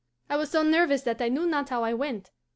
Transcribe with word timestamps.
I 0.31 0.35
was 0.35 0.49
so 0.49 0.63
nervous 0.63 1.03
that 1.03 1.21
I 1.21 1.29
knew 1.29 1.45
not 1.45 1.69
how 1.69 1.83
I 1.83 1.93
went. 1.93 2.31